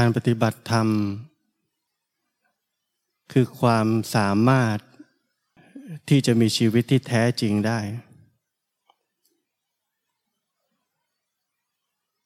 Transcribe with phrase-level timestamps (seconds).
[0.00, 0.88] การปฏิบัติธรรม
[3.32, 4.78] คือความสามารถ
[6.08, 7.78] ที่จะมีชีวิตที่แท้จริงได้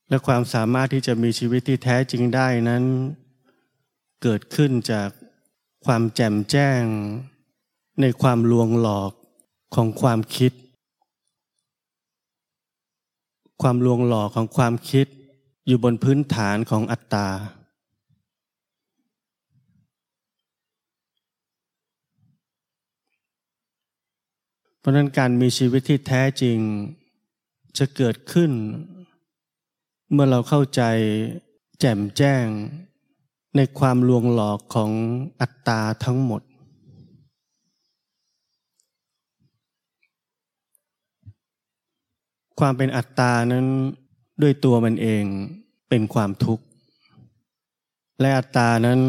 [0.08, 2.84] และความสามารถที่จะมีชีวิตที่แท้จริงได้นั้น
[4.22, 5.08] เกิดขึ้นจาก
[5.86, 6.82] ความแจ่มแจ้ง
[8.00, 9.12] ในความลวงหลอก
[9.74, 10.52] ของความคิด
[13.62, 15.06] ความลวงหลอกของความคิด
[15.66, 17.28] อยู่บนพื้นฐานของอัตตา
[24.88, 26.58] ราะนั้นการมีชีวิตที่แท้จริง
[27.78, 28.50] จะเกิดขึ้น
[30.12, 30.82] เมื่อเราเข้าใจ
[31.80, 32.44] แจ่มแจ้ง
[33.56, 34.90] ในความลวงหลอกของ
[35.40, 36.42] อัตตาทั้งหมด
[42.60, 43.66] ความเป็นอัตตานั้น
[44.42, 45.24] ด้วยตัวมันเอง
[45.88, 46.64] เป็นความทุกข์
[48.20, 49.00] และอัตตานั้น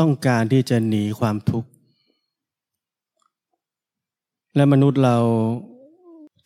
[0.00, 1.70] ต้องการที่จะหนีความทุกข์
[4.56, 5.16] และมนุษย์เรา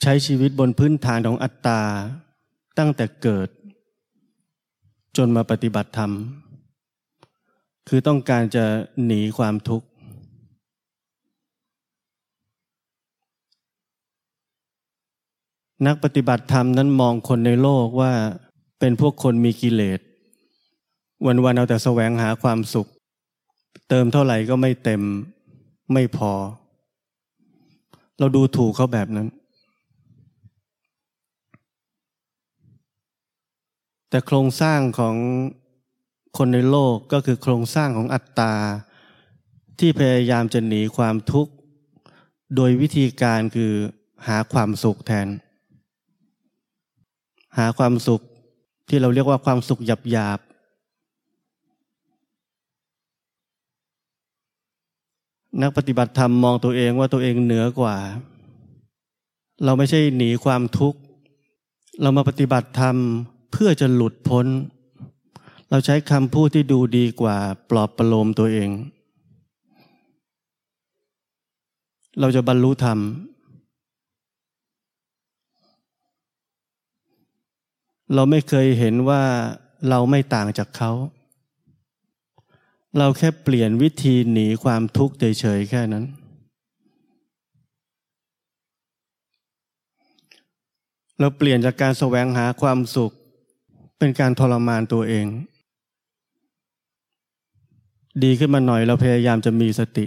[0.03, 1.83] ใช้ชีวิตบนพื้นฐานของอัตตา
[2.79, 3.49] ตั้งแต่เกิด
[5.17, 6.13] จนมาปฏิบัติธรรม
[7.89, 8.65] คือต้องการจะ
[9.05, 9.87] หนีความทุกข์
[15.87, 18.13] นักปฏิบัติธรรมนั้นมองคนในโลกว่า
[18.81, 20.01] เป็นพวกคนมีกิเลส
[21.25, 22.89] วันๆเอาแต่แสวงหาความสุข
[23.89, 25.03] เติมเท่าไหร่ก็ไม่เต็ม
[25.93, 26.33] ไม่พอ
[28.19, 29.29] เราดูถูกเขาแบบนั้น
[34.09, 35.17] แต่โครงสร้างของ
[36.37, 38.55] คนในโลกก็คือโครงสร้างของอัตตา
[39.79, 41.53] ที่พยายามจะหนีความทุกข์
[42.57, 43.73] โดยวิธีการคือ
[44.27, 45.29] หาความสุขแทน
[47.59, 48.21] หาความสุข
[48.89, 50.41] ที่เราเรียกว่าความสุขหยาบหยาบ
[55.63, 57.97] นักปฏิบัติธรรมมองตัวเองว่าตัวเองเหนือกว่า
[59.65, 60.99] เราไม่ใช่หนีความทุกข์
[62.03, 62.97] เรามาปฏิบัติธรรม
[63.53, 64.47] เพื่อจะหลุดพ้น
[65.71, 67.37] เราใช้คำพูดที่ดูดีกว่า
[67.71, 68.71] ปลอบประโลมตัวเอง
[72.21, 72.99] เราจะบรรลุธรรม
[78.15, 79.23] เราไม่เคยเห็นว่า
[79.89, 80.93] เราไม่ต่างจากเขา
[82.99, 86.05] เราแค่เปลี่ยนวิธีหนีความทุกข์เฉยๆแค่นั้น
[91.21, 93.13] เราเปลี่ยนจากการแสวงหาความสุข
[93.99, 95.27] เป็นการทรมานตัวเอง
[98.23, 100.07] ดีขึ้นมาหน่อยเราพยายามจะมีสติ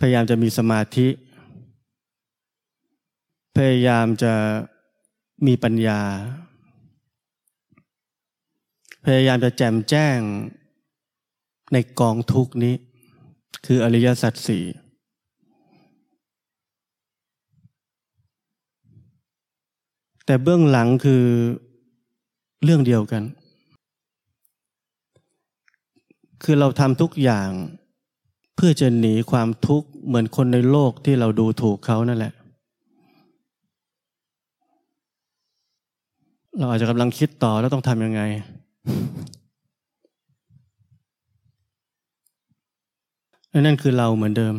[0.00, 1.08] พยายามจะมีสมาธิ
[3.56, 4.34] พยายามจะ
[5.46, 6.00] มีปัญญา
[9.04, 10.18] พยายามจะแจ่มแจ้ง
[11.72, 12.74] ในกองทุกนี้
[13.66, 14.64] คืออริยสัจสี่
[20.26, 21.24] แต่เบื้องหลังคือ
[22.64, 23.22] เรื่องเดียวกัน
[26.42, 27.50] คือเราทำทุกอย่าง
[28.56, 32.32] เพื่อจะหนีความทุกข์เหมือนคนในโลกที่เราดูถูกเขานั่นแหละ
[36.58, 38.22] เราอาจจะกำลังคิดต่อแล้วต้องทำยังไง
[43.58, 44.54] และนั่นคือเราเหมือนเดิม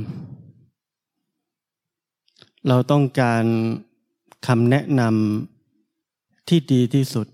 [2.67, 3.43] เราต้องการ
[4.47, 7.27] คำแนะนำที่ดีที่สุด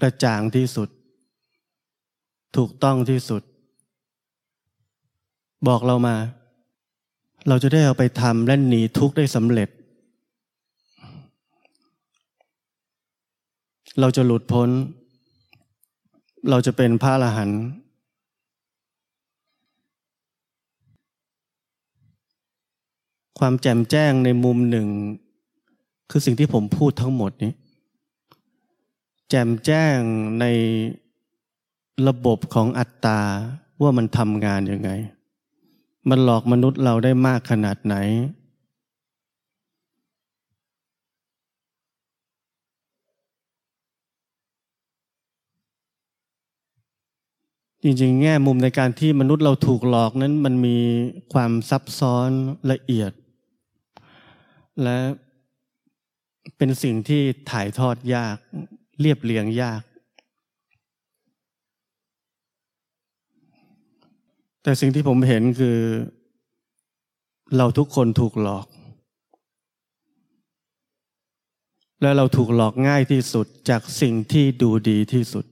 [0.00, 0.88] กระจ่างที่สุด
[2.56, 3.42] ถูกต้องที่สุด
[5.68, 6.16] บอกเรามา
[7.48, 9.68] เราจะได้เอาไปทำและหนีทุกข์ได้สำเร็จ
[14.00, 14.68] เราจะหลุดพ้น
[16.50, 17.62] เราจะเป็นพระอรหันต์
[23.40, 24.88] ความแจ่มแจ้งในมุมหนึ่ง
[26.10, 27.52] คือสิ่งที่ผมพูดทั้งหมดนี้
[29.28, 29.98] แจ่มแจ้ง
[30.40, 30.44] ใน
[32.08, 33.20] ระบบของอัตตา
[33.82, 34.90] ว่ามันทำงานยังไง
[36.08, 37.94] มันหลอกมนุษย์เราได้มากขนาดไหน
[47.82, 50.76] จริงๆ แง่มุมในการที่มนุษย์เราถูกหลอกนั้นมันมี
[51.32, 52.28] ความซับซ้อน
[52.72, 53.12] ละเอียด
[54.82, 54.98] และ
[56.56, 58.36] เป็นสิ่งที่ถ่ายทอดยาก
[59.00, 59.82] เรียบเรียงยาก
[64.62, 65.78] แต่สิ่งที่ผมเห็นคือ
[67.56, 68.66] เราทุกคนถูกหลอก
[72.02, 75.44] และเราถูกหลอกง่ายที่สุดจากสิ่งที่ดูดีที่สุด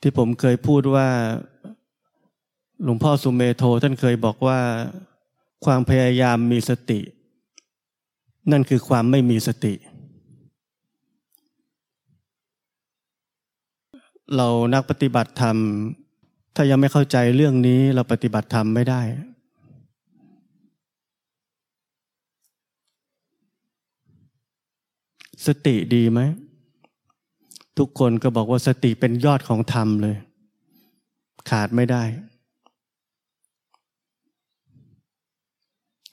[0.00, 1.08] ที่ผมเคยพูดว่า
[2.84, 4.58] หลวงพ่อสุเมโทท่านเคยบอกว่า
[5.64, 7.00] ความพยายามมีสติ
[8.50, 9.74] นั่นคือความไม่มีสติ
[14.36, 15.56] เรานักปฏิบัติธรรม
[16.54, 19.02] ถ้ายังไม่เข้าใจเรื่องนี้เราปฏิบัติธรรมไม่ได้
[25.46, 26.20] สติดีไหม
[27.78, 30.16] ทุกคนก็บอกว่าสติเป็นยอดของธรรมเลย
[31.50, 32.04] ขาดไม่ได้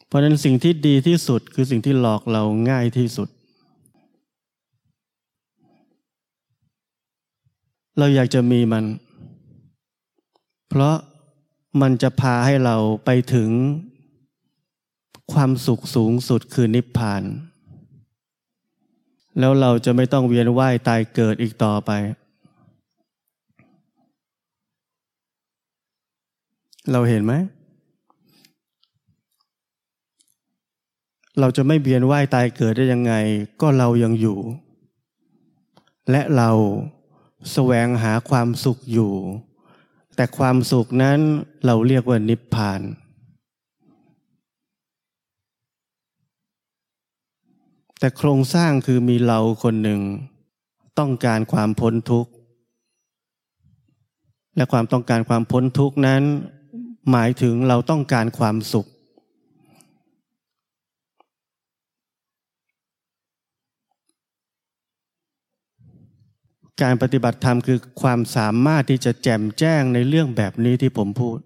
[0.10, 3.30] เพราะนั้นสิ่งที่ดีที่สุดคือสิ่งที่หลอกเราง่ายที่สุด
[7.98, 8.86] เราอยากจะมีมัน
[10.70, 10.96] เพราะ
[11.82, 12.76] มันจะพาให้เรา
[13.06, 13.50] ไปถึง
[15.34, 17.24] ความสุขสูงสุดคือนิพพาน
[19.40, 21.92] แล้วเราจะไม่ต้องเวียนว่ายตายเกิดอีกต่อไป
[26.92, 27.34] เราเห็นไหม
[31.40, 33.14] เราจะไม่เวียนว่ายตายเกิดได้ยังไง
[33.62, 34.38] ก็เรายังอยู่
[36.12, 36.52] และเรา
[37.52, 39.14] แสวงหาความสุขอยู่
[40.16, 41.20] แต่ความสุขนั้น
[41.66, 42.82] เราเรียกว่านิพพาน
[48.00, 50.02] แต่โครงสร้างคือมีเราคนหนึ่ง
[51.00, 52.32] ต้องการความพ้นทุกข์
[54.56, 56.24] และความต้องการความพ้นทุกข์นั้น
[57.12, 58.88] หมายถึงเราต้องการความสุข
[66.82, 71.40] การปฏิบัติธรรมคือความสามารถที่จะแจ่มแจ้งในเรื่องแบบนี้ที่ผมพูด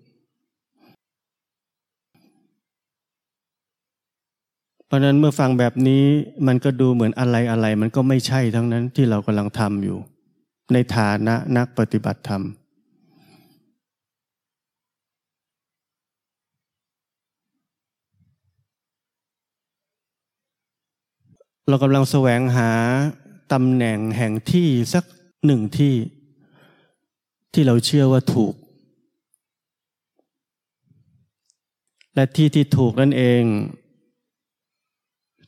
[4.86, 6.06] เพราะนั้นเมื่อฟังแบบนี้
[6.48, 9.98] มันก็ดูเหมือนอะไรอะไรมันก็ไม่ใช่ทั้งนั้นที่เรากำลังทำอยู่
[10.74, 12.44] ในฐานะนักปฏิบัติธรรม
[21.68, 22.72] เรากำลังแสวงหา
[23.54, 25.06] ตำแหน่งแห่งที่สัก
[25.46, 25.96] หนึ่งที่
[27.54, 28.54] ที่เราเชื่อว่าถูก
[32.16, 33.44] และที่ที่ถูกนั่นเอง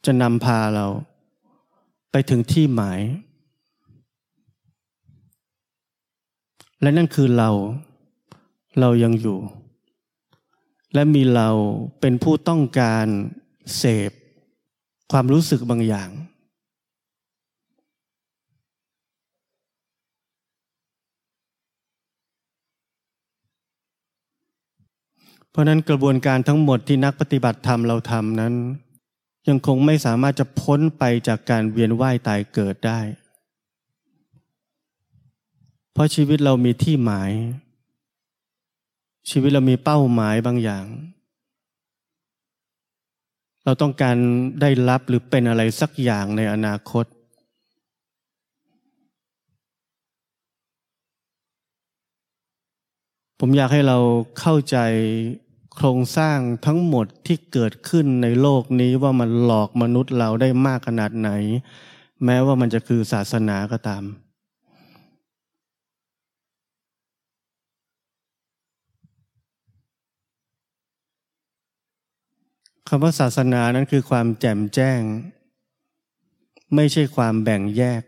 [0.05, 0.87] จะนำพาเรา
[2.11, 2.99] ไปถึงที่หมาย
[6.81, 7.49] และนั่นคือเรา
[8.79, 9.39] เรายังอยู่
[10.93, 11.49] และมีเรา
[12.01, 13.05] เป็นผู้ต้องการ
[13.77, 14.11] เสพ
[15.11, 16.09] ความรู้สึกบางอย่าง
[25.55, 28.53] เพราะนั้นกระบวนการทั้งหมดที่นักปฏิบัติธรรมเราทำนั้น
[29.47, 32.99] ยังคงไม่สามารถจะพ้นไปจากการเวียนว่ายตายเกิดได้
[35.93, 37.31] เพราะชีวิตเรามีที่หมาย
[39.29, 40.85] ชีวิตเรามีเป้าหมายบางอย่าง
[43.65, 44.17] เราต้องการ
[44.61, 47.05] ได้รับหรือเป็นอะไรสักอย่างในอนาคต
[53.39, 53.97] ผมอยากให้เรา
[54.39, 54.77] เข้าใจ
[55.75, 61.29] โครงสร้างทั้งหมดที่เกิดขึ้นในโลกนี้ว่ามันหลอกมนุษย์เราได้มากขนาดไหน
[62.25, 64.03] แม้ว่ามันจะคือศาสนาก็ตาม
[72.87, 75.01] คำว่าศาสนานั้นคือความแจ่มแจ้ง
[76.75, 78.01] ไม่ใช่ความแบ่งแยก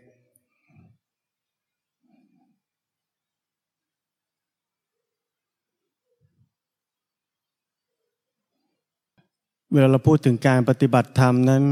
[9.72, 11.64] เวลาเราพูดถึงการปฏิบัติธรรมนั้น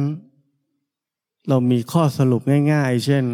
[1.48, 3.24] เรามีข้อสรุปง่าย ๆ เช่น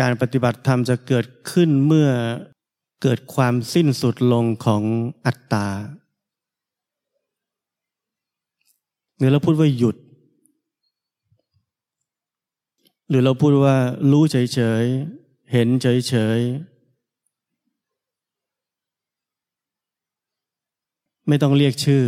[0.00, 2.08] การปฏิบัติธรรมจะเกิดขึ้นเมื่อ
[3.02, 4.82] เกิดความสิ้นสุดลงของ
[5.26, 5.68] อัตตา
[9.16, 9.96] หรือเราพูดว่าหยุด
[13.08, 13.76] หรือเราพูดว่า
[14.10, 16.70] รู้เฉยๆ เห็นเฉยๆ
[21.28, 22.04] ไม่ต้องเรียกชื่อ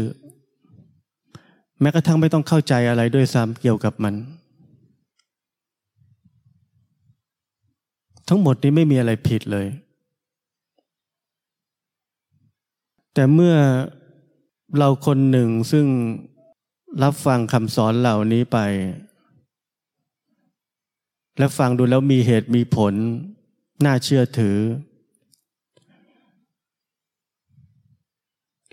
[1.82, 4.14] แม้กระทั่งไม่ต้องเข้าใจอะไรด้วยซ้ำเกี่ยวกับมัน
[8.28, 9.66] ทั้งหมดนี้ไม่มีอะไรผิดเลย
[13.14, 13.54] แต่เมื่อ
[14.78, 15.86] เราคนหนึ่งซึ่ง
[17.02, 18.58] รับฟังคำสอนเหล่านี้ไป
[21.38, 22.94] และฟังดูแล้วมีเหตุมีผล
[23.84, 24.56] น่าเชื่อถือ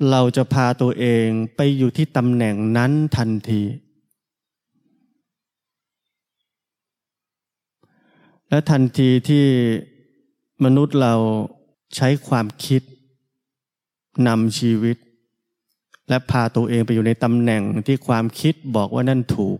[0.10, 3.62] เราจะพาตัวเองไปอยู่ที่ตำแหน่งนั้นทันที
[8.50, 9.46] และทันทีที่
[10.64, 11.14] มนุษย์เรา
[11.96, 12.82] ใช้ความคิด
[14.28, 14.98] นำชีวิต
[16.10, 19.60] และพาตัวเองไปอยู่ในตำแหน่งที่ความคิดบอกว่านั่นถูก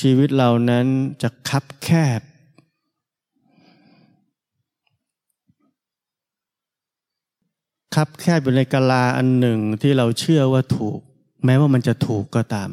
[0.00, 0.86] ชีวิตเรานั้น
[1.22, 2.20] จะคับแคบ
[8.00, 10.98] ครับแคบอยู่ในกาลาอันหนึ่งที่เราเชื่อว่าถูก
[11.44, 12.70] แม้ว่ามันจะถูกก็ตาม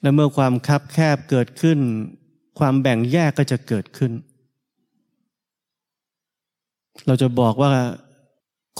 [0.00, 1.78] และเมื่อความคับแคบเกิดขึ้น
[2.58, 4.12] ความแบ่งแยกก็จะเกิดขึ้น
[7.06, 7.72] เราจะบอกว่า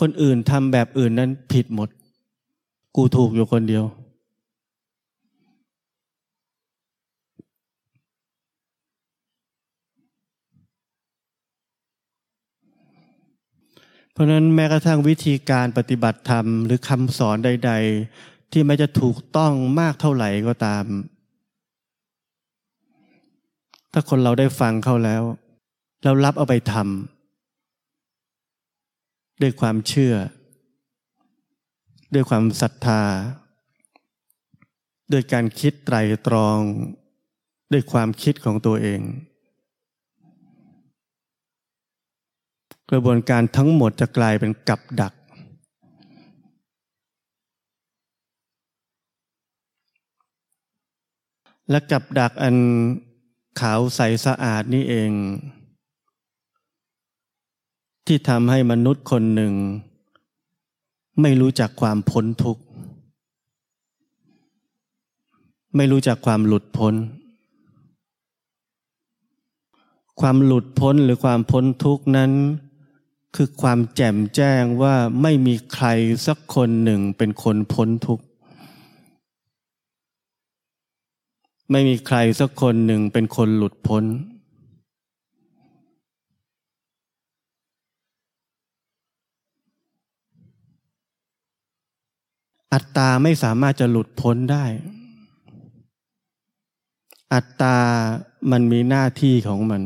[0.00, 1.88] คนอื่นทำแบบอื่นนั้นผิดหมด
[2.96, 3.86] กูถูกอยู่คนเดียว
[14.12, 17.72] เพราะนั้นแม้กระทั่งวิธีการปฏิบัติธรรม หรือคำสอนใด
[18.12, 20.84] ๆ ที่ไม่จะถูกต้องมากเท่าไหร่ก็ตาม
[23.92, 25.22] ถ้าคนเราได้ฟังเขาแล้ว
[26.02, 30.14] แล้วรับเอาไปทำด้วยความเชื่อ
[32.14, 33.02] ด้วยความศรัทธา
[35.12, 36.58] ด้วยการคิดไตรตรอง
[37.72, 39.00] ด้วยความคิดของตัวเอง
[42.92, 45.12] กระบวนการทั้งหมดจะกลายเป็นกับดัก
[51.70, 52.56] และกับดักอัน
[53.60, 55.10] ขาวใสสะอาดนี่เอง
[58.06, 59.52] ที่ทำให้มนุษย์คนหนึ่ง
[61.20, 62.62] ไม่รู้จักความพ้นทุกข์
[65.76, 66.94] ไม่รู้จักความหลุดพ้น
[70.20, 72.32] ความหลุดพ้นหรือความพ้นทุกข์นั้น
[73.36, 75.86] คือความแจ่มแจ้งว่าไม่มีใคร
[76.26, 78.24] สักคนหนึ่งเป็นคนพ้นทุกข์
[81.70, 84.04] ไม่มีใครสักคนหนึ่งเป็นคนหลุดพ้น
[92.72, 94.64] อัตตาไม่สามารถจะหลุดพ้นได้
[97.32, 97.76] อัตตา
[98.50, 99.82] มันมีหน้าที่ของมัน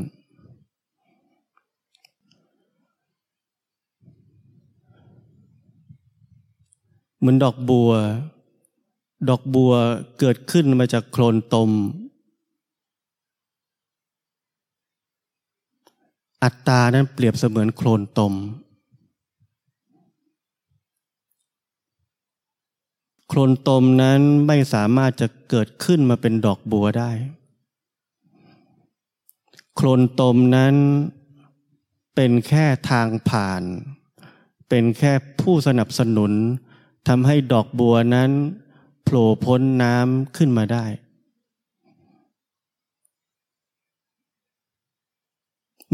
[7.27, 7.91] มือนดอกบัว
[9.29, 9.73] ดอกบัว
[10.19, 11.71] เกิดขึ้นมาจากโคลนตม
[16.43, 18.35] อัตตานั้นเปรียบเสมือนโคลนตม
[23.29, 27.11] โคลนตมนั้นไม่สามารถจะเกิดขึ้นมาเป็นดอกบัวได้
[29.75, 30.75] โคลนตมนั้น
[32.15, 33.63] เป็นแค่ทางผ่าน
[34.69, 36.33] เป็นแค่ผู้สนับสนุน
[37.07, 38.31] ทำให้ดอกบัวนั้น
[39.03, 40.85] โผล่พ้นน้ำขึ้นมาได้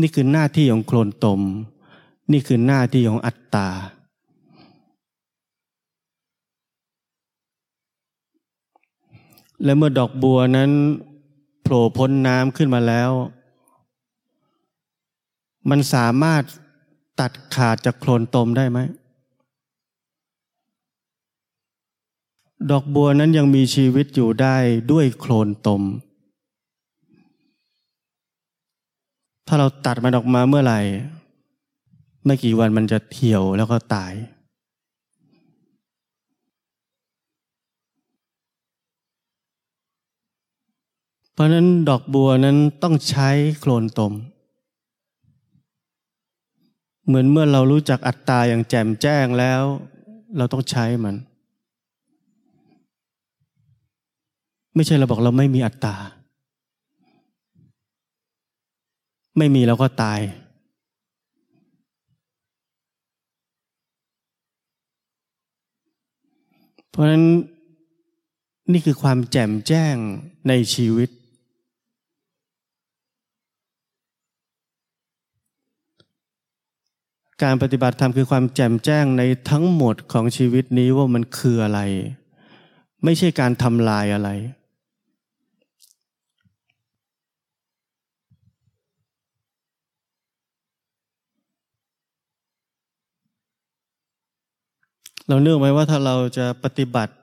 [0.01, 1.41] นี่คือหน้าที่ของโคลนตม
[2.33, 3.69] นี่คือหน้าที่ของอัตตา
[9.65, 10.71] และเมื่อดอกบัวนั้น
[11.63, 13.11] โผล่พ้นน้ำขึ้นมาแล้ว
[15.71, 16.43] มันสามารถ
[17.21, 18.79] ตัดขาดจากโคลนตมได้ไหม
[22.71, 24.57] ดอกบัวนั้นยังมีชีวิตอยู่ได้
[24.91, 25.83] ด้วยโคลนตม
[29.47, 30.81] ถ้าเราตัดมันออกมาเมื่อไหร่
[32.25, 34.13] ไม่กี่วันมันจะเหี่ยวแล้วก็ตาย
[41.33, 43.29] เพราะนั้นดอกบัวนั้นต้องใช้
[43.59, 44.13] โคลนตม
[47.07, 49.63] เหมือนเมื่อเรารู้จักอัตตาอย่างแจ่มแจ้งแล้ว
[50.37, 51.17] เราต้องใช้มัน
[54.75, 55.97] ไม่ใช่เราบอกเราไม่มีอัตตา
[59.39, 60.21] ไม่มีเราก็ตาย
[66.91, 67.25] เพราะฉะนั้น
[68.73, 69.95] นี่คือความแจ่มแจ้ง
[70.49, 71.11] ในชีวิต
[77.43, 81.81] การปฏิบัติธรรมคือความแจ่มแจ้งในทั้งหมดของชีวิตนี้ว่ามันคืออะไร
[83.05, 84.31] ไม่ใช่การทำลายอะไร
[95.29, 97.15] เราเนื่องไหมว่าถ้าเราจะปฏิบัติ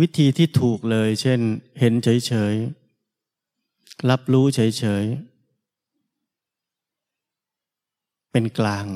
[0.00, 1.38] วิธีที่ถูกเลย เช่น
[1.80, 4.60] เห็นเฉยๆ รับรู้เฉ
[5.02, 8.86] ยๆ เป็นกลาง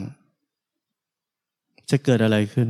[1.90, 2.68] จะเกิดอะไรขึ้น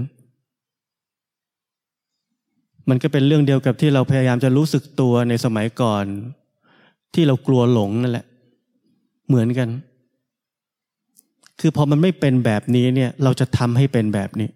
[2.88, 6.04] มันก็เป็นเรื่องเดียวกับที่เราพยายามจะรู้สึกตัวในสมัยก่อน
[7.14, 8.26] ที่เรากลัวหลงนั่นแหละ
[9.28, 9.68] เหมือนกัน
[11.60, 14.48] คือพอมันไม่เป็นแบบนี้เนี่ย เราจะทำให้เป็นแบบนี้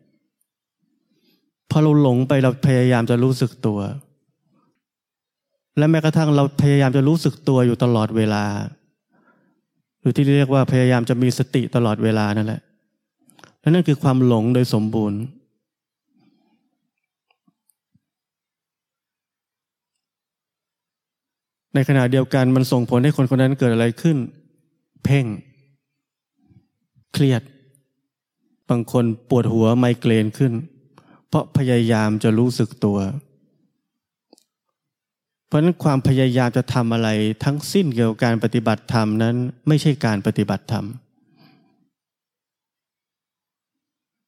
[1.77, 3.81] อเราหลงไปเราพยายามจะรู้สึกตัว
[5.79, 8.45] และแม้กระทั่งเราพยายามจะรู้สึกตัวอยู่ตลอดเวลา
[10.01, 12.61] หรือที่เรียกว่าพยายามจะมีสติตลอดเวลานั่นแหละ
[13.61, 15.21] และนั่นคือความหลงโดยสมบูรณ์
[21.75, 24.17] ในขณะเดียวกันมันส่งผลให้คนคนนั้นเกิดอะไรขึ้น
[25.05, 25.27] เพ่ง
[27.13, 27.43] เครียด
[28.71, 30.53] บางคนปวดหัวไมเกรนขึ้น
[31.35, 32.99] เพราะพยายามจะรู้สึกตัว
[35.47, 37.09] เพราะนั้นความพยายามจะทำอะไร
[37.45, 39.35] ทั้งสิ้นเกี่ยวกับการปฏิบัติธรรมนั้น
[39.69, 40.87] ไม่ใช่การปฏิบัติธรรม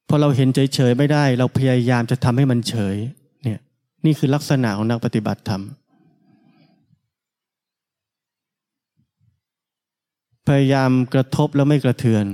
[0.08, 2.96] พอเราเห็นเฉยๆไม่ได้ เราพยายามจะทำให้มันเฉย
[3.42, 3.60] เนี่ย
[4.04, 5.62] นี่คือลักษณะของนักปฏิบัติธรรม
[10.46, 12.26] พยายามกระทบแล้วไม่กระเทือน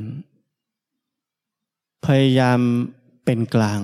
[2.07, 2.59] พยายาม
[3.25, 3.83] เป็นกลาง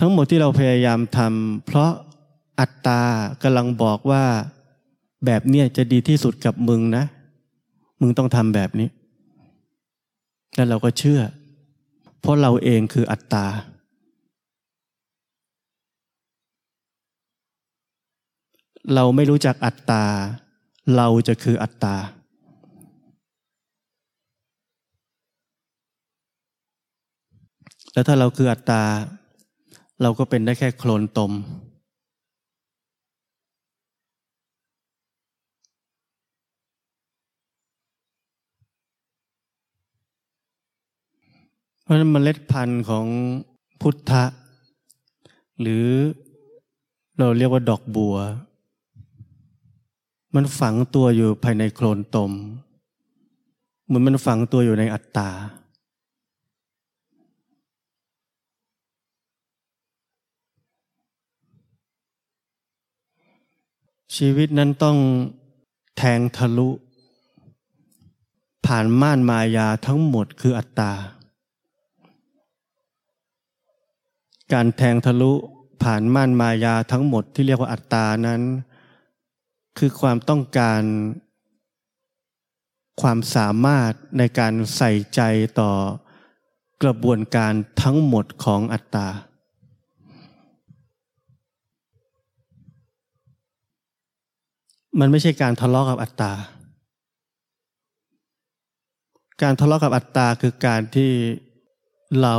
[0.00, 1.90] ทั้งหมดที่เราพยายามทำเพราะ
[2.60, 3.02] อัตตา
[3.42, 4.24] กำลังบอกว่า
[5.26, 7.04] แบบเนี้ยจะดีที่สุดกับมึงนะ
[8.00, 8.88] มึงต้องทำแบบนี้
[10.54, 11.20] แล้วเราก็เชื่อ
[12.20, 13.46] เพราะเราเองคืออัตตา
[18.94, 20.04] เราไม่รู้จักอัตตา
[20.96, 21.96] เราจะคืออัตตา
[27.92, 28.82] แล้วถ้าเราคืออัตตา
[30.02, 31.32] เราก็เป็นได้แค่โคลนตม
[41.82, 43.06] เพราะนั้นเมล็ดพันธุ์ของ
[43.80, 44.24] พุทธะ
[45.60, 45.86] หรือ
[47.18, 48.16] เราเรียกว่าดอกบัว
[50.34, 52.32] มันฝังตัวอยู่ภายในโคลนตม
[53.86, 55.30] เหมือนมันฝังตัวอยู่ในอัตตา
[64.16, 64.98] ชีวิตนั้นต้อง
[65.98, 66.68] แทงทะลุ
[68.66, 70.92] ผ่านม่านมายาทั้งหมดคืออัตตา
[74.52, 75.32] การแทงทะลุ
[75.82, 78.42] ผ่านม่านมายาทั้งหมดที่เรียกว่าอัตตานั้น
[79.78, 80.82] คือความต้องการ
[83.00, 85.20] ความสามารถในการใส่ใจ
[85.60, 85.70] ต่อ
[86.82, 87.52] กระบวนการ
[87.82, 89.08] ทั้งหมดของอัตตา
[95.00, 96.32] มันไม่ใช่การทะเลาะกับอัตตา
[99.42, 101.10] การทะเลาะกับอัตตาคือการที่
[102.22, 102.36] เรา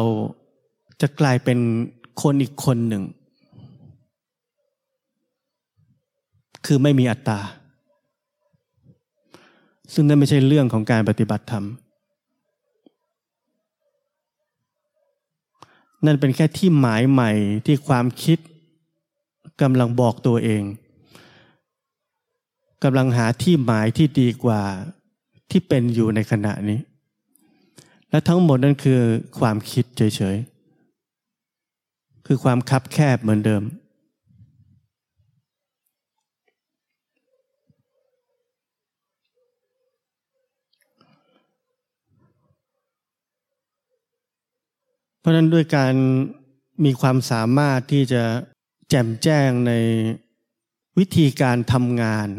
[1.01, 1.59] จะกลายเป็น
[2.21, 3.03] คนอีกคนหนึ่ง
[6.65, 7.39] คือไม่มีอัตตา
[9.93, 11.65] ซึ่งนั่นไม่ใช่เรื่องของการปฏิบัติธรรม
[16.05, 17.31] นั่นเป็นแค่ที่หมายใหม่
[17.65, 18.39] ที่ความคิด
[19.61, 20.63] กำลังบอกตัวเอง
[22.83, 24.63] กำลังหาที่หมายที่ดีกว่า
[25.51, 26.79] ที่เป็นอยู่ในขณะนี้
[28.09, 29.01] และทั้งหมดนั่นคือ
[29.39, 33.63] ความคิดเฉยๆ คือความคับแคบเหมือนเดิม
[45.19, 45.93] เพราะนั้นด้วยการ
[46.85, 48.23] มีความสามารถที่จะ
[48.89, 49.73] แจ่มแจ้งใน
[50.97, 52.29] วิธีการทำงาน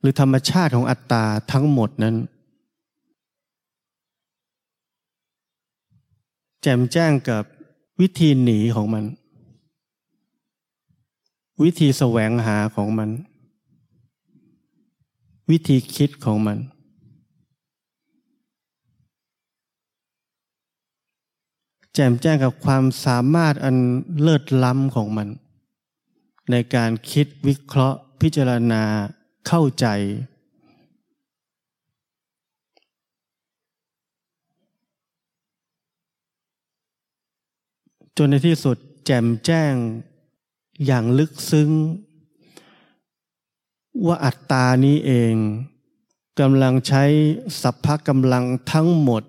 [0.00, 2.16] หรือธรรมชาติของอัตตาทั้งหมดนั้น
[6.62, 7.44] แจ่มแจ้งกับ
[8.00, 9.04] วิธีหนีของมัน
[11.62, 13.10] วิธีแสวงหาของมัน
[15.50, 16.58] วิธีคิดของมัน
[21.94, 23.76] แจ่มแจ้งกับความสามารถอัน
[24.20, 25.28] เลิศล้ำของมัน
[26.50, 28.82] ในการคิดวิเคราะห์พิจารณา
[29.46, 29.86] เข้าใจ
[38.16, 39.74] จนในที่สุดแจ่มแจ้ง
[40.86, 41.70] อย่างลึกซึ้ง
[44.06, 45.34] ว่าอัตตานี้เอง
[46.40, 47.04] กำลังใช้
[47.62, 49.22] สัพพะกำลังทั้งหมด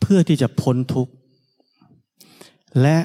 [0.00, 1.12] เพื่อที่จะพ้นทุกข์
[2.82, 2.98] และ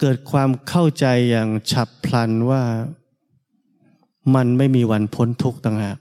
[0.00, 2.62] เกิดความเข้าใจอย่างฉับพลันว่า
[4.34, 5.98] มันไม่มีวันพ้นทุกข์ต่างหาก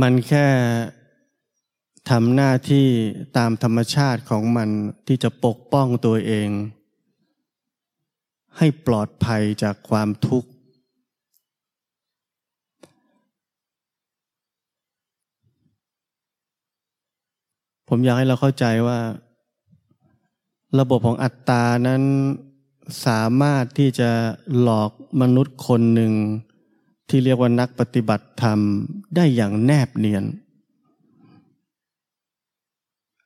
[0.00, 0.46] มันแค่
[2.10, 2.86] ทำหน้าที่
[3.36, 4.68] ตามธรรมชาติของมัน
[5.06, 6.48] ที่จะปกป้องตัวเอง
[8.58, 10.48] ให้ปลอดภัยจากความทุกข์
[17.88, 18.98] ผมอยากให้เราเข้าใจว่า
[20.78, 22.02] ระบบของอัตตานั้น
[23.06, 24.10] สามารถที่จะ
[24.60, 26.12] หลอกมนุษย์คนหนึ่ง
[27.08, 28.58] ที่เรียกว่านักปฏิบัติธรรม
[29.16, 30.24] ได้อย่างแนบเนียน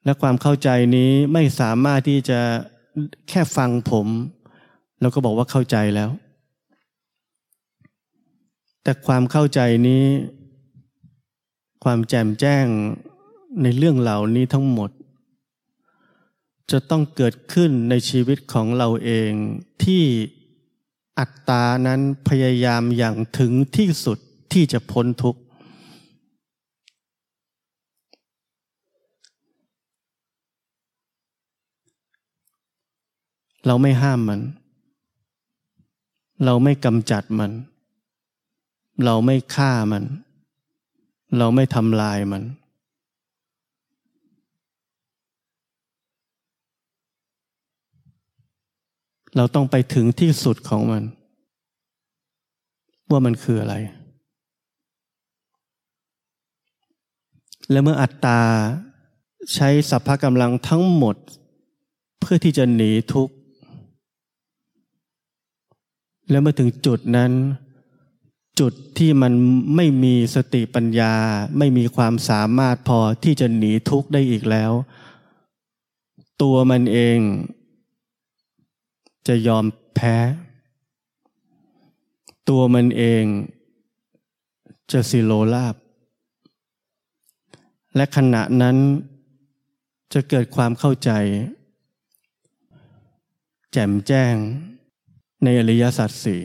[0.04, 2.40] และความเข้าใจนี้ไม่สามารถที่จะ
[3.28, 4.06] แค่ฟังผม
[5.00, 6.10] แล้วก็บอกว่าเข้าใจแล้ว
[8.82, 10.04] แต่ความเข้าใจนี้
[11.84, 12.66] ความแจ่มแจ้ง
[13.62, 14.90] ในเรื่องเหล่านี้ทั้งหมด
[16.70, 19.32] จะต้องเกิดขึ้นในชีวิตของเราเอง
[19.84, 20.04] ที่
[21.18, 24.18] อัตตานั้นพยายามอย่างถึงที่สุด
[24.52, 25.40] ที่จะพ้นทุกข์
[33.66, 34.40] เราไม่ห้ามมัน
[36.44, 37.52] เราไม่กำจัดมัน
[39.04, 40.04] เราไม่ฆ่ามัน
[41.38, 42.42] เราไม่ทำลายมัน
[49.36, 51.02] เราต้องไปถึงที่สุดของมัน
[53.10, 53.74] ว่ามันคืออะไร
[57.70, 58.40] และเมื่ออัตตา
[59.54, 61.16] ใช้สัพพะกำลังทั้งหมด
[62.20, 63.34] เพื่อที่จะหนีทุกข์
[66.30, 67.32] และเมื่อถึงจุดนั้น
[68.60, 69.32] จุดที่มัน
[69.76, 71.14] ไม่มีสติปัญญา
[71.58, 74.72] ไม่มีความสามารถพอที่จะหนีทุกข์ได้อีกแล้ว
[76.42, 77.18] ตัวมันเอง
[79.28, 80.16] จะยอมแพ้
[82.48, 83.24] ตัวมันเอง
[84.92, 85.74] จะสิโลลาบ
[87.96, 88.76] และขณะนั้น
[90.12, 91.10] จะเกิดความเข้าใจ
[93.72, 94.34] แจ่มแจ้ง
[95.42, 96.42] ในอริยสัจสี่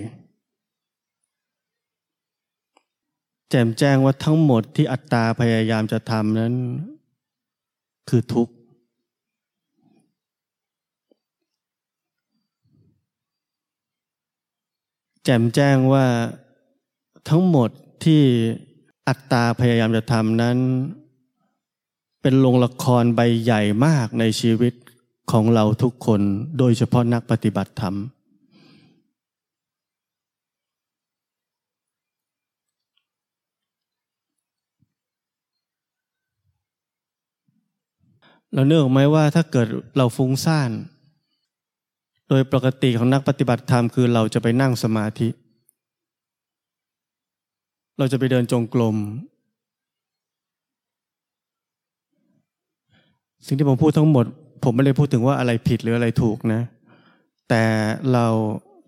[3.49, 6.53] แจ่มแจ้งว่าทั้งหมดที่อัตตาพยายามจะทำนั้น
[8.09, 8.53] คือทุกข์
[15.18, 16.05] แจ่มแจ้งว่า
[17.29, 17.69] ทั้งหมด
[18.03, 18.21] ที่
[19.07, 20.57] อัตตาพยายามจะทำนั้น
[22.21, 24.73] เป็นลงละครใบใหญ่มากในชีวิต
[25.31, 26.21] ของเราทุกคน
[26.57, 27.95] โดยเฉพาะนักปฏิบัติธรรม
[38.53, 40.71] เราเนื่องไหมว่าถ้าเกิดเราฟุ้งซ่าน
[42.29, 45.29] โดยปกติของนักปฏิบัติธรรมคือเราจะไปนั่งสมาธิ
[47.97, 48.95] เราจะไปเดินจงกรม
[53.45, 54.25] สิ่งที่ผมพูดทั้งหมด
[54.63, 56.61] ผมไม่ได้พูดถึงว่าอะไรผิดหรืออะไรถูกนะ
[57.49, 57.63] แต่
[58.13, 58.27] เรา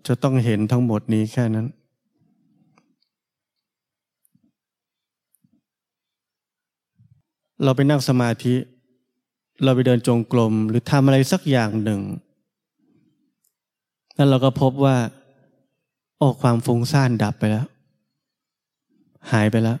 [0.06, 1.66] จะต้องเห็นทั้งหมดนี้แค่นั้น
[7.64, 8.54] เราไปนั่งสมาธิ
[9.64, 12.00] เราไปเดินจงกรมหรือทำอะไรสักอย่างหนึ่ง
[14.14, 14.96] แล้วเราก็พบว่า
[16.18, 17.66] โอ้ความฟุ้งซ่านดับไปแล้ว
[19.32, 19.78] หายไปแล้ว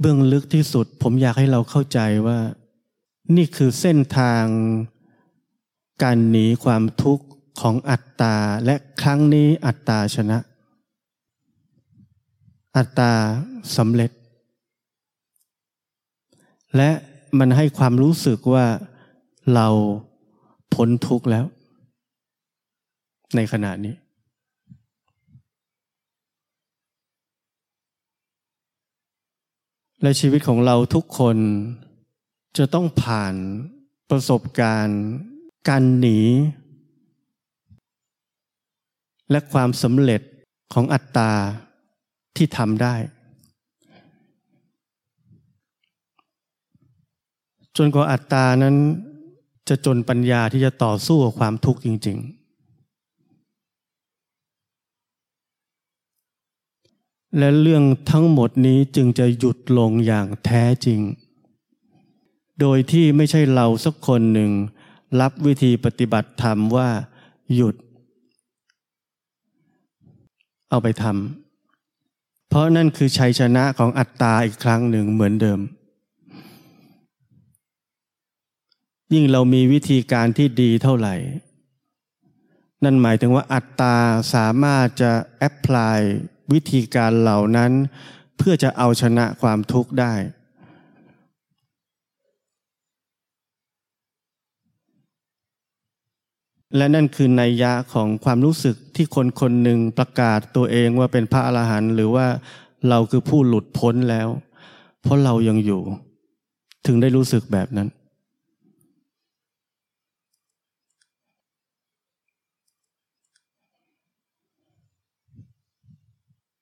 [0.00, 2.38] เบื้องลึกที่สุดผมอยากให้เราเข้าใจว่า
[3.36, 4.44] นี่คือเส้นทาง
[6.02, 7.26] การหนีความทุกข์
[7.60, 10.38] ของอัตตา และครั้งนี้อัตตาชนะ
[12.76, 13.12] อัตตา
[13.76, 14.10] สำเร็จ
[16.76, 16.90] และ
[17.38, 18.66] มันให้ความรู้สึกว่า
[19.54, 19.68] เรา
[20.74, 21.44] พ้นทุกข์แล้ว
[23.36, 23.94] ในขณะนี้
[30.02, 31.36] และชีวิตของเราทุกคน
[32.58, 33.34] จะต้องผ่าน
[34.10, 35.02] ประสบการณ์
[35.68, 36.20] การหนี
[39.30, 40.22] และความสำเร็จ
[40.72, 41.32] ของอัตตา
[42.36, 42.94] ที่ทำได้
[47.78, 48.76] จนกว่าอัตตานั้น
[49.68, 52.38] จะจนปัญญาที่จะต่อสู้กับความทุกข์จริง ๆ
[57.38, 61.00] และเรื่องทั้งหมดนี้จึงจะหยุดลงอย่างแท้จริง
[62.60, 64.50] โดยที่ไม่ใช่เราสักคนหนึ่ง
[65.20, 66.88] รับวิธีปฏิบัติธรรมว่า
[67.54, 67.76] หยุด
[70.70, 75.60] เอาไปทำเพราะนั่นคือชัยชนะของอัตตาอีกครั้งหนึ่งเหมือนเดิม
[79.14, 81.14] ยิ่งเรามีวิธีการที่ดีเท่าไหร่
[82.84, 83.96] นั่นหมายถึงว่าอัตตา
[84.34, 85.98] สามารถจะแอพพลาย
[86.52, 87.72] วิธีการเหล่านั้น
[88.36, 90.14] เพื่อจะเอาชนะความทุกข์ได้
[96.76, 102.26] และนั่นคือนัยยะของความรู้สึกที่คนคนหนึ่งประกาศตัวเองว่าเป็นพระอรหันต์หรือว่า
[102.88, 104.28] เราคือผู้หลุดพ้นแล้ว
[105.02, 105.82] เพราะเรายังอยู่
[106.86, 107.88] ถึงได้รู้สึกแบบนั้น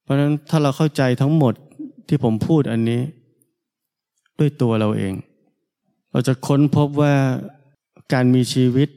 [0.07, 1.55] เพราะฉะนั้นถ้าเราเข้าใจทั้งหมด
[2.09, 3.03] ที่ผมพูดอันนี้
[4.39, 5.15] ด้วยตัวเราเอง
[6.11, 7.15] เราจะค้นพบว่า
[8.13, 8.89] การมีชีวิต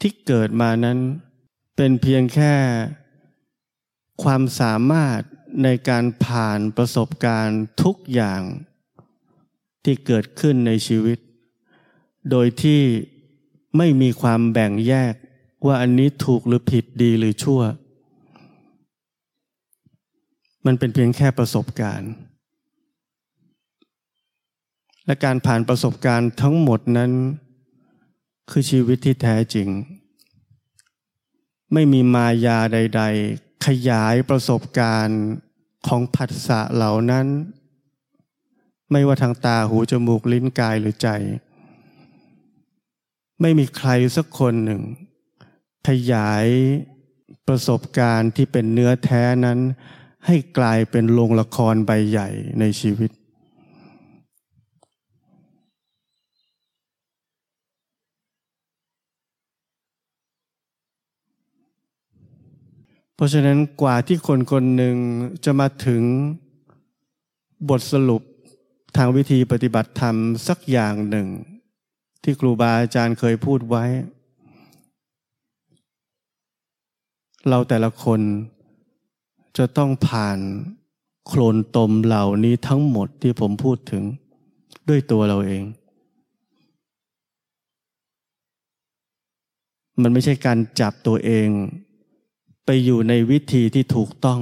[0.00, 0.98] ที่เกิดมานั้น
[1.76, 2.54] เป็นเพียงแค่
[4.22, 5.20] ความสามารถ
[5.62, 8.42] ในการผ่านประสบการณ์ทุกอย่าง
[9.84, 11.18] ที่เกิดขึ้นในชีวิต
[12.30, 12.82] โดยที่
[13.76, 15.14] ไม่มีความแบ่งแยก
[15.66, 17.60] ว่าอันนี้ถูกหรือผิดดีหรือชั่ว
[20.66, 22.10] มันเป็นเพียงแค่ประสบการณ์
[25.06, 27.12] และการผ่านประสบการณ์ทั้งหมดนั้น
[28.50, 29.68] คือชีวิตที่แท้จริง
[31.72, 33.02] ไม่มีมายาใด
[33.34, 35.22] ๆ ขยายประสบการณ์
[35.86, 37.26] ของผัสสะเหล่านั้น
[38.92, 41.08] ไม่ว่าทางตาหูจมูกลิ้นกายหรือใจ
[43.40, 44.82] ไม่มีใครสักคนหนึ่ง
[45.88, 46.46] ขยาย
[47.48, 49.58] ประสบการณ์ที่เป็นเนื้อแท้นั้น
[50.26, 52.28] ให้กลายเป็นโรงละครใบใหญ่
[52.60, 53.10] ในชีวิต
[63.14, 64.96] เพราะฉะนั้นกว่าที่คนคนหนึ่ง
[65.44, 66.02] จะมาถึง
[67.68, 68.22] บทสรุป
[68.96, 70.16] ทางวิธีปฏิบัติธรรม
[70.48, 71.26] สักอย่างหนึ่ง
[72.22, 73.84] ที่ครูบาอาจารย์เคยพูดไว้
[77.48, 78.20] เราแต่ละคน
[79.58, 80.38] จะต้องผ่าน
[81.26, 84.02] โคลนตมเหล่านี้ทั้งหมดที่ผมพูดถึง
[84.88, 85.62] ด้วยตัวเราเอง
[90.02, 91.48] มันไม่ใช่การจับตัวเอง
[92.64, 94.40] ไปอยู่ในวิธีที่ถูกต้อง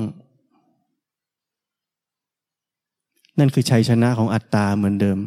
[3.38, 5.18] นั่นคือชัยชนะของอัตตาเหมือนเดิม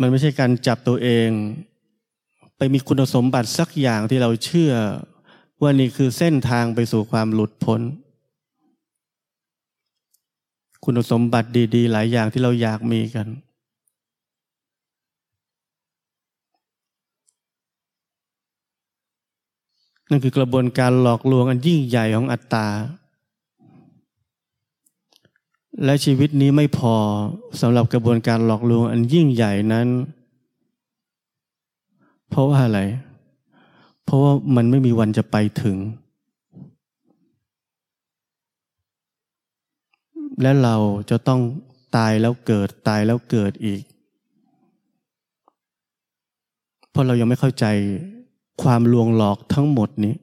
[0.00, 1.28] มันไม่ใช่การจับตัวเอง
[2.58, 4.72] ไปมีคุณสมบัติสักอย่างที่เราเชื่อ
[5.62, 7.80] ว่านี่คือเส้นทางไปสู่ความหลุดพ้น
[10.84, 13.26] คุณสมบัติดี ๆ หลายอย่างที่เราอยากมีกัน
[20.10, 22.68] นั่นคือกระบวนการหลอกลวงอันยิ่งใหญ่ของอัตตา
[25.84, 26.94] และชีวิตนี้ไม่พอ
[27.60, 29.88] สำหรับกระบวนการหลอกลวงอันยิ่งใหญ่นั้น
[32.30, 32.80] เพราะว่าอะไร
[34.04, 35.76] เพราะว่ามันไม่มีวันจะไปถึง
[40.42, 40.76] และเรา
[41.10, 41.40] จะต้อง
[41.96, 43.82] ตายแล้วเกิดตายแล้วเกิดอีก
[46.90, 47.66] เพราะเรายังไม่เข้าใจ
[48.62, 50.14] ความลวงหลอกทั้งหมดนี้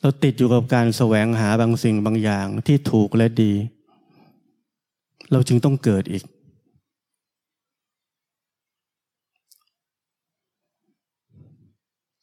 [0.00, 3.52] เราติดอยู่กับการแสวงหาบางสิ่งบางอย่างที่ถูกและดี
[5.32, 6.24] เราจึงต้องเกิดอีก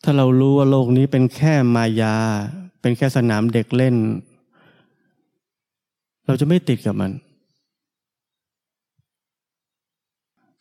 [0.07, 2.15] ถ้าเรารู้ว่าโลกนี้เป็นแค่มายา
[2.81, 3.95] เป็นแค่สนามเด็กเล่น
[6.25, 7.11] เราจะไม่ติดกับมัน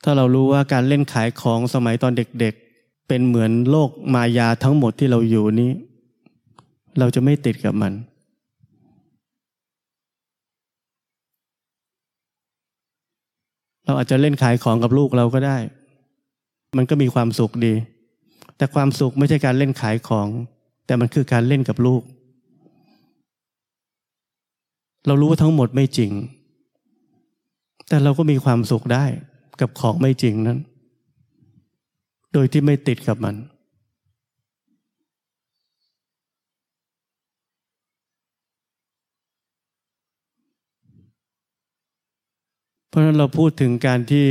[0.04, 5.70] ถ้าเรารู้ว่าการเล่นขายของสมัยตอนเด็กๆเป็นเหมือนโลกมายาทั้งหมดที่เราอยู่นี้
[6.98, 7.92] เราจะไม่ติดกับมัน
[13.84, 15.56] เราอาจจะเล่นขายของกับลูกเราก็ได้
[16.76, 17.74] มันก็มีความสุขดี
[18.56, 20.28] แต่ความสุขไม่ใช่การเล่นขายของ
[20.86, 22.02] แต่มันคือการเล่นกับลูก
[25.06, 26.12] เรารู้ว่าทั้งหมดไม่จริง
[27.88, 29.04] แต่เราก็มีความสุขได้
[29.60, 30.58] กับของไม่จริงนั้น
[32.32, 33.36] โดยที่ไม่ติดกับมัน
[42.88, 44.26] เพราะนั้นเราพูดถึงการที่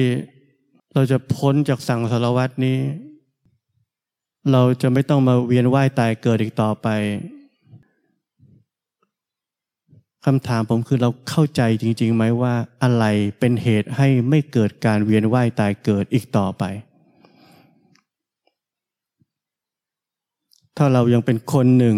[0.94, 2.78] เราจะพ้นจากสังสารวัตนี้
[4.51, 6.88] เราจะไม่ต้องมาเวียนว่ายตายเกิดอีกต่อไป
[10.25, 12.53] คำถามผมคือเราเข้าใจจริงๆไหมว่า
[12.84, 13.06] อะไร
[13.39, 16.63] เป็นเหตุให้ไม่เกิดการเวียนว่ายตายเกิดอีกต่อไป
[20.77, 21.97] ถ้าเรายังเป็นคนหนึ่ง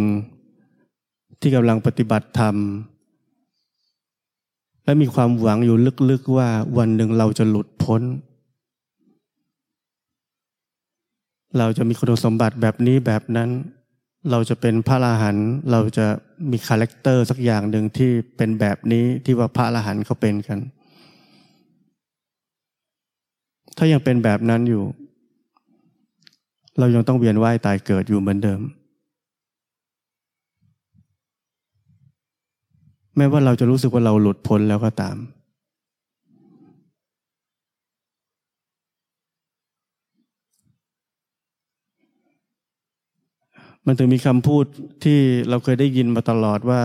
[1.39, 2.55] ที่กำลังปฏิบัติธรรม
[4.83, 5.77] และมีความหวังอยู่
[6.09, 8.01] ลึกๆว่าวันหนึ่งเราจะหลุดพ้น
[11.57, 13.49] เราจะมีคุณสมบัติแบบนี้แบบนั้น
[14.31, 16.05] เราจะเป็นพระอรหันต์เราจะ
[16.51, 20.59] มีคาแรคเตอร์สักอย่างหนึ่งที่เป็นแบบนี้ที่ว่าพระอรหันต์เขาเป็นกัน
[23.77, 24.83] ถ้ายังเป็นแบบนั้นอยู่
[26.79, 28.61] เรายังต้องเวียนว่ายตายเกิดอยู่เหมือนเดิม
[33.17, 35.15] แม้ว่าเราจะรู้สึกว่าเราหลุดพ้นแล้วก็ตาม
[43.85, 44.65] มันถึงมีคำพูด
[45.03, 45.19] ที่
[45.49, 46.81] เราเคยได้ยินมาตลอดว่า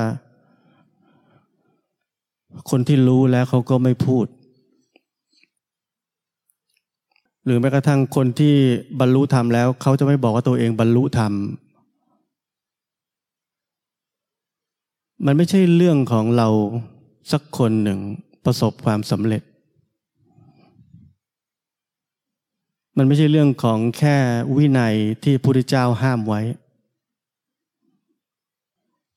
[2.71, 4.27] คนที่รู้แล้วเขาก็ไม่พูด
[7.45, 8.55] หรือแม้กระทั่งคนที่
[9.01, 11.33] บรรลุธรรมแล้ว เขาจะไม่บอกว่าตัวเองบรรลุธรรม
[15.27, 16.49] มันไม่ใช่เรื่องของเรา
[17.33, 17.99] สักคนหนึ่ง
[18.45, 19.43] ประสบความสำเร็จ
[22.97, 24.17] มันไม่ใช่เรื่องของแค่
[24.57, 26.41] วินัยที่พระพุทธเจ้าห้ามไว้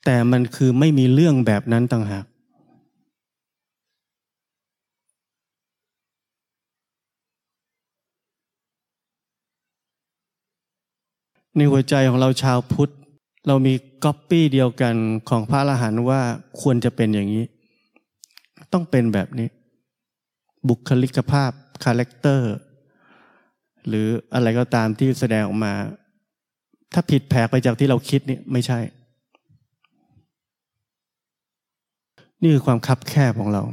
[0.06, 2.26] แต่มันคือไม่มีเรื่องแบบนั้นต่างหาก
[11.56, 12.94] ในหัวใจของเราชาวพุทธ
[13.48, 14.96] เรามีก๊อปปี้เดียวกัน
[15.30, 16.22] ของพระอรหันต์ว่า
[16.62, 17.44] ควรจะเป็นอย่างนี้
[18.74, 19.48] ต้องเป็นแบบนี้
[20.68, 21.52] บุคลิกภาพ
[21.84, 22.54] character
[23.88, 25.74] หรืออะไรก็ตามที่แสดงออกมา
[26.94, 28.80] ถ้าผิดแผกไปจากที่เราคิดนี่ไม่ใช่
[32.44, 33.64] นี่คือความคับแคบของเรา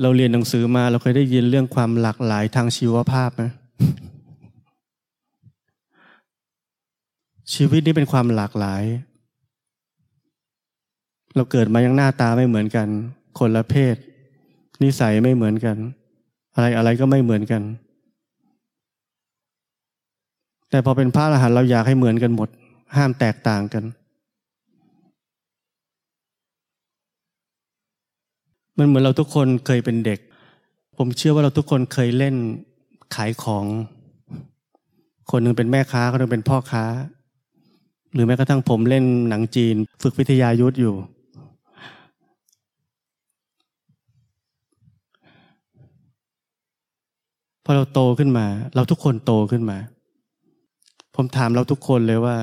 [0.00, 3.42] เราเรียนหนังสือมาเราเคยได้ยินเรื่องความหลากหลายทางชีวภาพไหม
[7.54, 8.82] ชีวิตนี้เป็นความหลากหลาย
[11.36, 12.88] เราเกิดมายังหน้าตาไม่เหมือนกัน
[13.38, 13.96] คนละเพศ
[14.82, 15.76] นิสัยไม่เหมือนกัน
[16.54, 17.62] อะไรอะไรก็ไม่เหมือนกัน
[20.70, 22.48] แต่พอเป็นพระอรหันต์เราอยากให้เหมือนกันหมด
[22.96, 23.84] ห้ามแตกต่างกัน
[28.78, 30.18] มันเหมือนเราทุกคนเคยเป็นเด็ก
[30.98, 32.36] ผมเชื่อว่าเราทุกคนเคยเล่น
[33.14, 33.64] ขายของ
[35.30, 36.84] คนหนึ่งเป็นแม่ค้าคนหนึ่งเป็นพ่อค้า
[38.14, 40.94] หรือแม้กระทั่งผมเล่นหนังจีน ฝึกวิทยายุทธอยู่
[47.64, 49.78] พอเราโตขึ้นมา เราทุกคนโตขึ้นมา
[51.14, 52.36] ผมถามเราทุกคนเลยว่า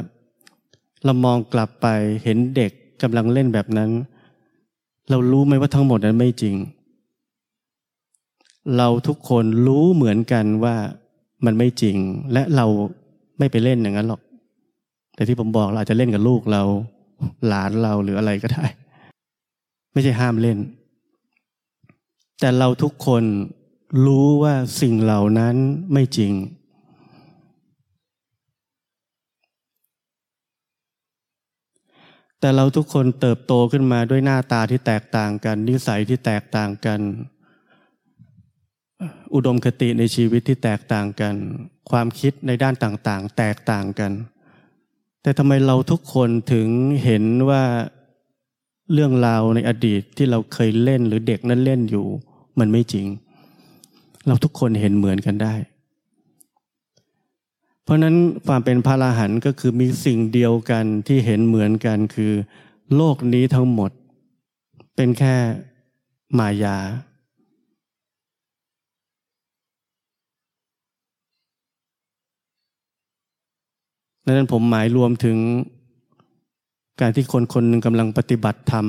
[1.05, 1.88] เรามองกลับไป
[2.23, 3.89] เห็นเด็กกำลังเล่นแบบนั้น
[5.09, 6.55] เรารู้ไหมว่าทั้งหมดนั้นไม่จริง
[8.77, 10.75] เราทุกคนรู้เหมือนกันว่า
[11.45, 11.97] มันไม่จริง
[12.33, 12.65] และเรา
[13.39, 14.21] ไม่ไปเล่นอย่างนั้นหรอก
[15.15, 16.63] แต่ที่ผมบอกเราอาจจะเล่นกับลูกเรา
[17.47, 18.65] หลานเราหรืออะไรก็ได้
[19.93, 20.57] ไม่ใช่ห้ามเล่น
[22.39, 23.23] แต่เราทุกคน
[24.05, 25.55] รู้ว่าสิ่งเหล่านั้น
[25.93, 26.31] ไม่จริง
[32.39, 36.99] แต่เราทุกคนเติบโตขึ้นมาด้วยหน้าตาที่แตกต่างกัน นิสัยที่แตกต่างกัน
[39.34, 41.36] อุดมคติในชีวิตที่แตกต่างกัน
[41.91, 44.12] ความคิดในด้านต่างๆ แตกต่างกัน
[45.21, 46.67] แต่ทำไมเราทุกคนถึง
[47.04, 47.63] เห็นว่า
[48.93, 52.06] เรื่องราวในอดีตที่เราเคยเล่นหรือเด็กนั้นเล่นอยู่
[52.60, 53.08] มันไม่จริง
[54.28, 55.54] เราทุกคนเห็นเหมือนกันได้
[57.89, 58.15] ราะนั้น
[58.47, 62.32] ความเป็นพระราหันก็คือมีสิ่งเดียวกันที่เห็นเหมือนกันคือ
[62.95, 63.91] โลกนี้ทั้งหมด
[64.95, 65.36] เป็นแค่
[66.39, 66.78] มายา
[74.25, 75.38] ดังนั้นผมหมายรวมถึง
[77.02, 78.85] การที่คนคนหนึ่งกำลังปฏิบัติธรรม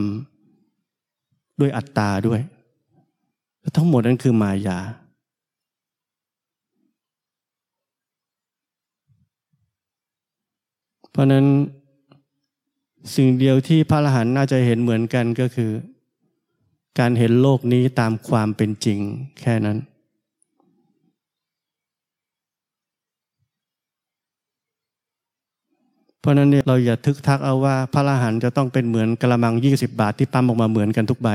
[1.61, 2.41] ด้วยอัตตาด้วย
[3.77, 4.79] ทั้งหมดนั้นคือมายา
[11.10, 11.47] เพ ราะนั้น
[13.17, 15.71] สิ่งเดียวที่พระอรหันต์น่าจะเห็นเหมือนกันก็คือ
[16.99, 18.99] การเห็นโลกนี้ตามความเป็นจริง
[19.41, 19.79] แค่นั้น
[26.21, 31.29] เพราะนั้นเนี่ยเราอย่าทึกทักเอาว่าพระอรหันต์จะต้องเป็นเหมือนกระมังยี่สิบบาทที่ปั๊มออกมาเหมือนกันทุกใบ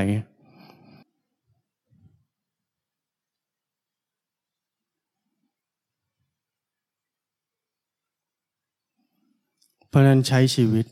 [9.95, 10.85] ราะนั้นใช้ชีวิต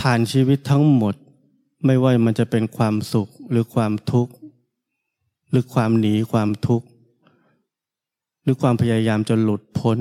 [0.00, 1.14] ผ่านชีวิตทั้งหมด
[1.84, 4.32] ไม่ว่ามันจะเป็นความสุขหรือความทุกข์
[5.50, 6.86] หรือความหนีความทุกข์
[8.42, 9.98] หรือความพยายามจะหลุดพ้น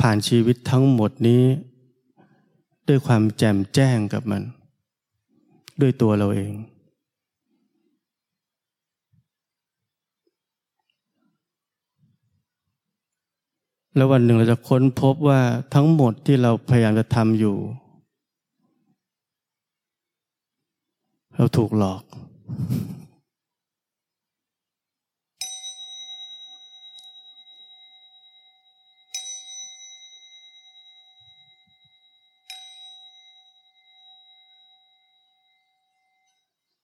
[0.00, 1.44] ผ่านชีวิตทั้งหมดนี้
[2.88, 4.42] ด้วยความแจ่มแจ้งกับมัน
[5.80, 6.52] ด้วยตัวเราเอง
[13.96, 15.40] แล้ววันหนึ่งเราจะค้นพบว่า
[15.74, 17.56] ทั้งหมดที่เราพยายามจะทำอยู่
[21.34, 22.02] เราถูกหลอก